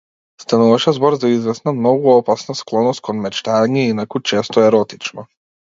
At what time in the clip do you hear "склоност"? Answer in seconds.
2.63-3.05